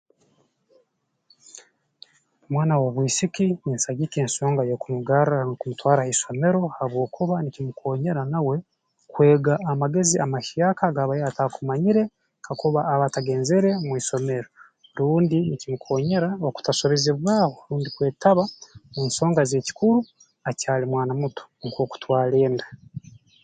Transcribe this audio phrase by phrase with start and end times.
[2.45, 8.55] Omwana w'obwisiki ninsagika ensonga y'okumugarra rundi kumutwara ha isomero habwokuba nikimukoonyera nawe
[9.13, 12.03] kwega amagezi amahyaka aga abaire ataakumanyire
[12.45, 14.47] kakuba aba atagenzere mu isomero
[14.97, 18.43] rundi nikimukoonyera okutasobezebwaho rundi kwetaba
[18.93, 19.99] omu nsonga z'ekikuru
[20.49, 22.65] akyali mwana muto nk'okutwara enda